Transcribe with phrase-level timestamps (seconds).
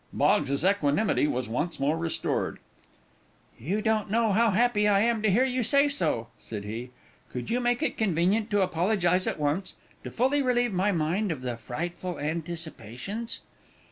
[0.11, 2.57] Boggs's equanimity was once more restored.
[3.59, 6.89] "You don't know how happy I am to hear you say so," said he.
[7.31, 11.43] "Could you make it convenient to apologize at once, to fully relieve my mind of
[11.43, 13.41] the frightful anticipations?"